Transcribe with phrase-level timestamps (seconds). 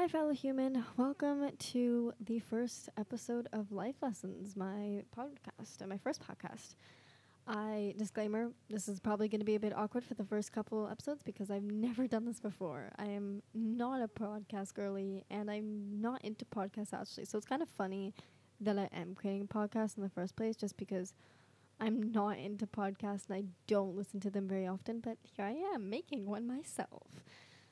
[0.00, 0.82] Hi, fellow human.
[0.96, 6.74] Welcome to the first episode of Life Lessons, my podcast, uh, my first podcast.
[7.46, 10.88] I disclaimer: this is probably going to be a bit awkward for the first couple
[10.88, 12.92] episodes because I've never done this before.
[12.98, 17.26] I am not a podcast girly, and I'm not into podcasts actually.
[17.26, 18.14] So it's kind of funny
[18.62, 21.12] that I am creating a podcast in the first place, just because
[21.78, 25.00] I'm not into podcasts and I don't listen to them very often.
[25.00, 27.22] But here I am making one myself.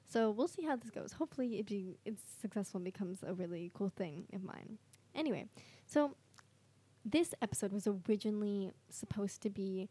[0.09, 1.13] So we'll see how this goes.
[1.13, 4.79] Hopefully, it be, it's successful and becomes a really cool thing of mine.
[5.15, 5.47] Anyway,
[5.87, 6.17] so
[7.05, 9.89] this episode was originally supposed to be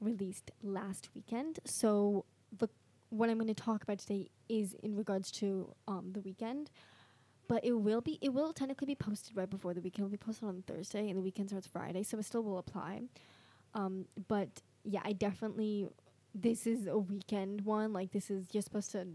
[0.00, 1.60] released last weekend.
[1.64, 2.24] So
[2.58, 2.68] the
[3.10, 6.70] what I'm going to talk about today is in regards to um, the weekend.
[7.46, 10.00] But it will be it will technically be posted right before the weekend.
[10.00, 12.58] It will be posted on Thursday, and the weekend starts Friday, so it still will
[12.58, 13.02] apply.
[13.74, 14.48] Um, but
[14.84, 15.88] yeah, I definitely
[16.34, 17.92] this is a weekend one.
[17.92, 19.06] Like this is you're supposed to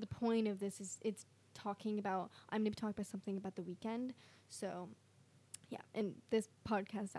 [0.00, 3.36] the point of this is it's talking about I'm going to be talking about something
[3.36, 4.14] about the weekend.
[4.48, 4.88] So,
[5.68, 7.10] yeah, and this podcast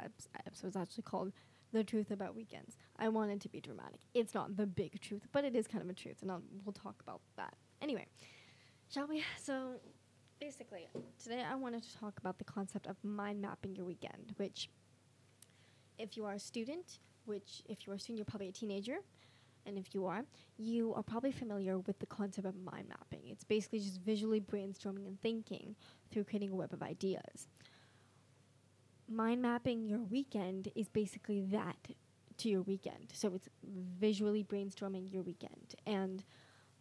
[0.45, 1.31] episode is actually called
[1.71, 4.01] "The Truth About Weekends." I wanted to be dramatic.
[4.13, 6.73] It's not the big truth, but it is kind of a truth, and I'll, we'll
[6.73, 8.07] talk about that anyway.
[8.89, 9.23] Shall we?
[9.41, 9.75] So,
[10.39, 10.89] basically,
[11.21, 14.69] today I wanted to talk about the concept of mind mapping your weekend, which,
[15.97, 18.97] if you are a student, which if you are a student, you're probably a teenager
[19.65, 20.23] and if you are,
[20.57, 23.27] you are probably familiar with the concept of mind mapping.
[23.29, 25.75] It's basically just visually brainstorming and thinking
[26.11, 27.47] through creating a web of ideas.
[29.07, 31.75] Mind mapping your weekend is basically that
[32.37, 33.11] to your weekend.
[33.13, 33.49] So it's
[33.99, 35.75] visually brainstorming your weekend.
[35.85, 36.23] And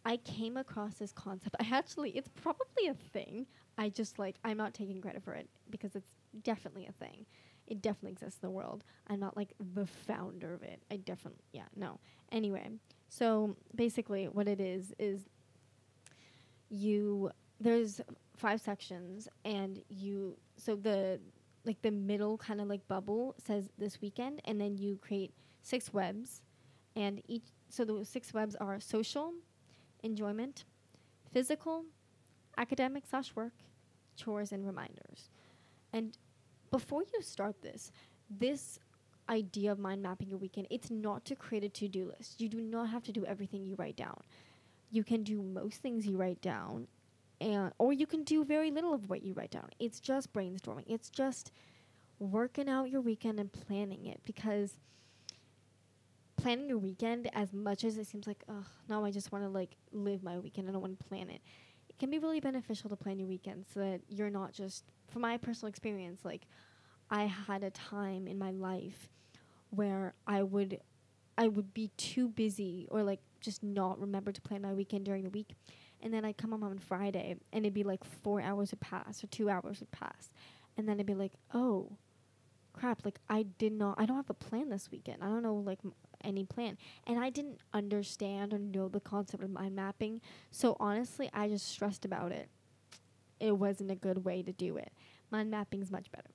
[0.05, 1.55] I came across this concept.
[1.59, 3.45] I actually, it's probably a thing.
[3.77, 6.11] I just like, I'm not taking credit for it because it's
[6.43, 7.25] definitely a thing
[7.67, 8.83] it definitely exists in the world.
[9.07, 10.81] I'm not like the founder of it.
[10.91, 11.99] I definitely, yeah, no.
[12.31, 12.69] Anyway,
[13.09, 15.29] so basically, what it is is
[16.69, 18.01] you there's
[18.35, 21.19] five sections, and you so the
[21.65, 25.93] like the middle kind of like bubble says this weekend, and then you create six
[25.93, 26.41] webs,
[26.95, 29.33] and each so the six webs are social,
[30.03, 30.65] enjoyment,
[31.31, 31.85] physical,
[32.57, 33.53] academic slash work,
[34.15, 35.29] chores, and reminders.
[35.93, 36.17] And
[36.71, 37.91] before you start this,
[38.29, 38.79] this
[39.29, 42.41] idea of mind mapping your weekend, it's not to create a to do list.
[42.41, 44.21] You do not have to do everything you write down.
[44.89, 46.87] You can do most things you write down,
[47.39, 49.69] and or you can do very little of what you write down.
[49.79, 50.83] It's just brainstorming.
[50.87, 51.51] It's just
[52.19, 54.73] working out your weekend and planning it because
[56.37, 59.49] planning your weekend as much as it seems like oh now I just want to
[59.49, 61.41] like live my weekend and I don't want to plan it
[61.89, 65.21] it can be really beneficial to plan your weekend so that you're not just from
[65.21, 66.47] my personal experience like
[67.09, 69.09] I had a time in my life
[69.69, 70.79] where I would
[71.37, 75.23] I would be too busy or like just not remember to plan my weekend during
[75.23, 75.55] the week
[76.01, 79.23] and then I'd come home on Friday and it'd be like 4 hours would pass
[79.23, 80.29] or 2 hours would pass
[80.77, 81.97] and then it'd be like oh
[82.73, 85.55] crap like I did not I don't have a plan this weekend I don't know
[85.55, 85.79] like
[86.23, 86.77] any plan.
[87.07, 90.21] And I didn't understand or know the concept of mind mapping.
[90.51, 92.49] So honestly, I just stressed about it.
[93.41, 94.93] It wasn't a good way to do it.
[95.31, 96.29] Mind mapping is much better.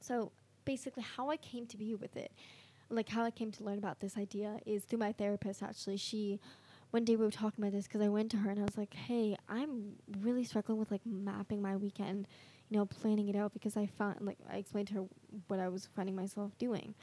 [0.00, 0.32] So
[0.64, 2.30] basically, how I came to be with it,
[2.90, 5.96] like how I came to learn about this idea, is through my therapist actually.
[5.96, 6.38] She
[6.90, 8.76] one day we were talking about this because I went to her and I was
[8.76, 12.28] like, "Hey, I'm really struggling with like mapping my weekend,
[12.68, 15.04] you know, planning it out because I found like I explained to her
[15.48, 16.94] what I was finding myself doing,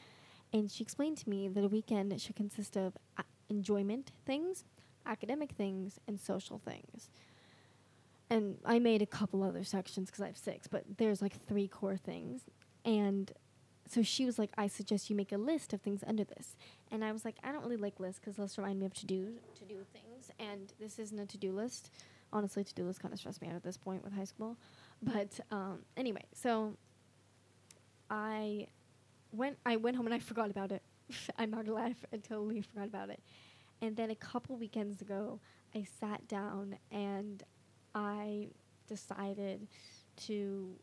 [0.53, 4.63] and she explained to me that a weekend should consist of uh, enjoyment things,
[5.05, 7.09] academic things, and social things.
[8.33, 11.67] And I made a couple other sections because I have six, but there's like three
[11.67, 12.41] core things.
[12.83, 13.31] And
[13.87, 16.55] so she was like, I suggest you make a list of things under this.
[16.91, 19.05] And I was like, I don't really like lists because lists remind me of to
[19.05, 21.91] do to do things, and this isn't a to do list.
[22.31, 24.57] Honestly, to do list kind of stressed me out at this point with high school.
[25.03, 26.75] But um, anyway, so
[28.09, 28.65] I
[29.31, 30.81] went I went home and I forgot about it.
[31.37, 33.21] I'm not gonna lie, I totally forgot about it.
[33.79, 35.39] And then a couple weekends ago,
[35.75, 37.43] I sat down and
[38.87, 39.67] decided
[40.25, 40.75] to.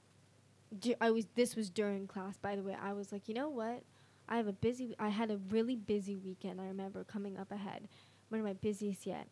[0.78, 1.26] Do, I was.
[1.34, 2.76] This was during class, by the way.
[2.80, 3.82] I was like, you know what?
[4.28, 4.94] I have a busy.
[4.98, 6.60] I had a really busy weekend.
[6.60, 7.88] I remember coming up ahead,
[8.28, 9.26] one of my busiest yet,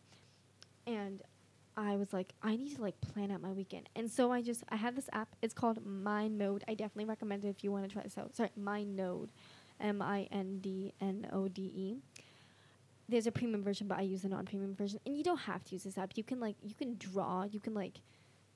[0.85, 1.21] and
[1.77, 3.87] I was like, I need to like plan out my weekend.
[3.95, 5.29] And so I just I have this app.
[5.41, 6.63] It's called MindNode.
[6.67, 8.35] I definitely recommend it if you want to try this out.
[8.35, 9.29] Sorry, MindNode,
[9.79, 11.97] M I N D N O D E.
[13.07, 14.99] There's a premium version, but I use the non-premium version.
[15.05, 16.11] And you don't have to use this app.
[16.15, 17.43] You can like you can draw.
[17.43, 18.01] You can like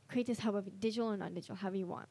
[0.07, 2.07] create this however digital or non-digital, however you want.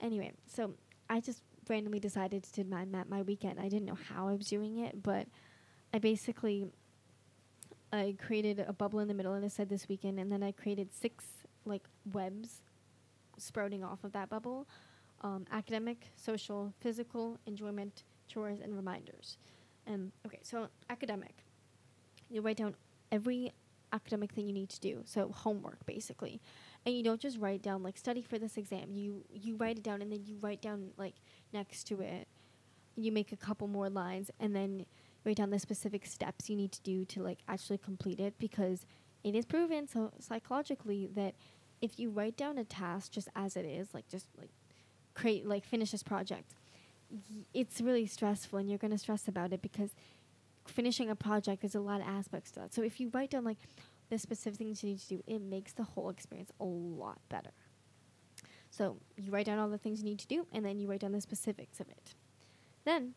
[0.00, 0.74] Anyway, so
[1.08, 3.60] I just randomly decided to mind map my weekend.
[3.60, 5.26] I didn't know how I was doing it, but
[5.92, 6.66] I basically
[7.92, 10.52] I created a bubble in the middle and it said this weekend, and then I
[10.52, 11.24] created six
[11.64, 11.82] like
[12.12, 12.62] webs
[13.36, 14.66] sprouting off of that bubble
[15.22, 19.36] um, academic, social, physical, enjoyment, chores, and reminders.
[19.86, 21.44] And okay, so academic,
[22.30, 22.74] you write down
[23.12, 23.52] every
[23.92, 25.02] academic thing you need to do.
[25.04, 26.40] So homework, basically,
[26.86, 28.92] and you don't just write down like study for this exam.
[28.92, 31.14] You you write it down and then you write down like
[31.52, 32.26] next to it.
[32.96, 34.86] You make a couple more lines and then
[35.24, 38.86] write down the specific steps you need to do to like actually complete it because
[39.22, 41.34] it is proven so psychologically that
[41.82, 44.50] if you write down a task just as it is, like just like
[45.14, 46.54] create like finish this project,
[47.10, 49.90] y- it's really stressful and you're going to stress about it because
[50.66, 52.74] finishing a project there's a lot of aspects to that.
[52.74, 53.58] So if you write down like
[54.10, 57.52] the specific things you need to do, it makes the whole experience a lot better.
[58.70, 61.00] So you write down all the things you need to do and then you write
[61.00, 62.14] down the specifics of it.
[62.84, 63.14] Then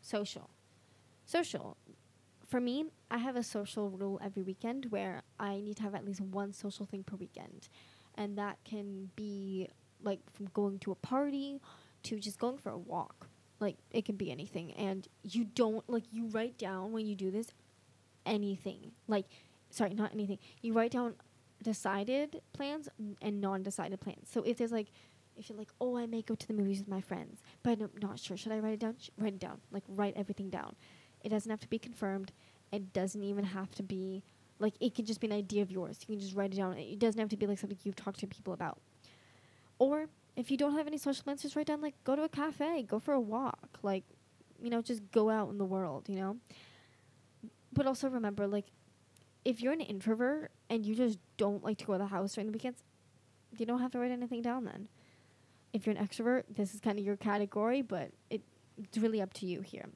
[0.00, 0.50] social.
[1.24, 1.76] Social.
[2.46, 6.04] For me, I have a social rule every weekend where I need to have at
[6.04, 7.68] least one social thing per weekend.
[8.14, 9.68] And that can be
[10.02, 11.60] like from going to a party
[12.04, 13.28] to just going for a walk.
[13.58, 14.72] Like it can be anything.
[14.74, 17.48] And you don't like you write down when you do this
[18.24, 18.92] anything.
[19.08, 19.26] Like
[19.76, 20.38] sorry, not anything.
[20.62, 21.14] You write down
[21.62, 22.88] decided plans
[23.22, 24.28] and non-decided plans.
[24.30, 24.88] So if there's like
[25.36, 27.90] if you're like, "Oh, I may go to the movies with my friends, but I'm
[28.00, 28.36] not sure.
[28.36, 29.60] Should I write it down?" Sh- write it down.
[29.70, 30.76] Like write everything down.
[31.22, 32.32] It doesn't have to be confirmed.
[32.72, 34.22] It doesn't even have to be
[34.58, 35.98] like it can just be an idea of yours.
[36.00, 36.76] You can just write it down.
[36.78, 38.78] It doesn't have to be like something you've talked to people about.
[39.78, 40.06] Or
[40.36, 42.82] if you don't have any social plans, just write down like go to a cafe,
[42.82, 44.04] go for a walk, like
[44.62, 46.36] you know, just go out in the world, you know.
[47.72, 48.66] But also remember, like,
[49.46, 52.48] if you're an introvert and you just don't like to go to the house during
[52.48, 52.82] the weekends,
[53.56, 54.88] you don't have to write anything down then.
[55.72, 58.42] If you're an extrovert, this is kind of your category, but it,
[58.76, 59.88] it's really up to you here.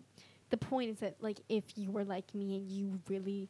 [0.50, 3.48] The point is that, like, if you were like me and you really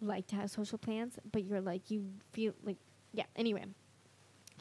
[0.00, 2.78] like to have social plans, but you're like, you feel like,
[3.12, 3.66] yeah, anyway.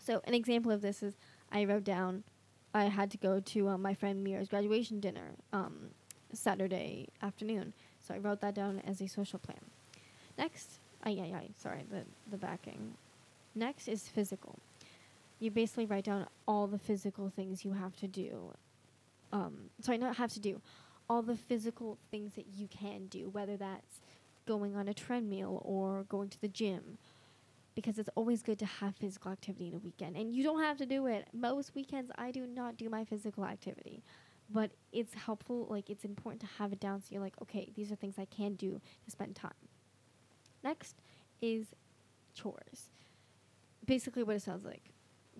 [0.01, 1.15] So, an example of this is
[1.50, 2.25] I wrote down
[2.74, 5.91] I had to go to uh, my friend Mira's graduation dinner um,
[6.33, 7.74] Saturday afternoon.
[8.06, 9.62] So, I wrote that down as a social plan.
[10.38, 12.95] Next, ay, ay, ay, sorry, the, the backing.
[13.56, 14.57] Next is physical.
[15.39, 18.53] You basically write down all the physical things you have to do.
[19.31, 20.62] Um, sorry, not have to do,
[21.09, 24.00] all the physical things that you can do, whether that's
[24.45, 26.97] going on a treadmill or going to the gym.
[27.75, 30.15] Because it's always good to have physical activity in a weekend.
[30.15, 31.27] And you don't have to do it.
[31.33, 34.03] Most weekends, I do not do my physical activity.
[34.51, 37.91] But it's helpful, like, it's important to have it down so you're like, okay, these
[37.91, 39.53] are things I can do to spend time.
[40.63, 41.01] Next
[41.42, 41.68] is
[42.33, 42.89] chores.
[43.86, 44.94] Basically, what it sounds like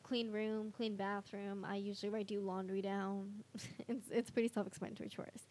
[0.04, 1.66] clean room, clean bathroom.
[1.66, 3.44] I usually write do laundry down.
[3.88, 5.48] it's it's pretty self-explanatory chores.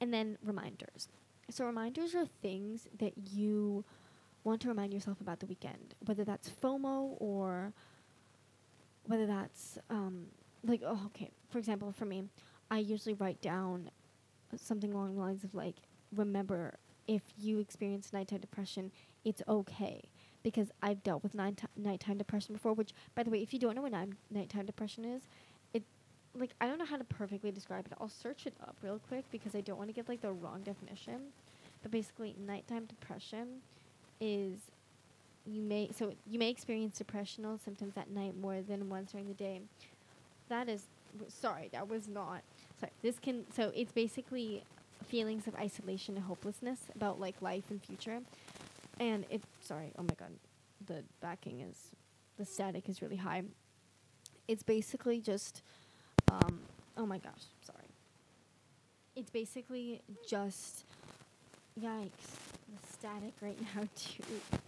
[0.00, 1.08] And then reminders.
[1.50, 3.84] So reminders are things that you
[4.42, 7.72] want to remind yourself about the weekend, whether that's FOMO or
[9.06, 10.26] whether that's um,
[10.66, 11.30] like oh okay.
[11.50, 12.24] For example, for me,
[12.70, 13.90] I usually write down
[14.56, 15.76] something along the lines of like
[16.14, 18.90] remember if you experience nighttime depression,
[19.24, 20.02] it's okay
[20.42, 22.72] because I've dealt with night nighttime depression before.
[22.74, 25.22] Which, by the way, if you don't know what ni- nighttime depression is,
[25.72, 25.82] it
[26.38, 27.92] like I don't know how to perfectly describe it.
[28.00, 30.62] I'll search it up real quick because I don't want to give like the wrong
[30.62, 31.32] definition.
[31.82, 33.60] But basically, nighttime depression
[34.20, 34.58] is
[35.46, 39.34] you may so you may experience depressional symptoms at night more than once during the
[39.34, 39.60] day.
[40.48, 40.84] That is
[41.14, 42.42] w- sorry, that was not
[42.80, 42.92] sorry.
[43.02, 44.64] This can so it's basically
[45.04, 48.20] feelings of isolation and hopelessness about like life and future.
[49.00, 50.32] And it sorry, oh my god,
[50.86, 51.76] the backing is
[52.38, 53.42] the static is really high.
[54.48, 55.62] It's basically just
[56.30, 56.60] um
[56.96, 57.88] oh my gosh, sorry.
[59.16, 60.84] It's basically just
[61.80, 62.10] yikes.
[62.68, 64.60] The static right now too.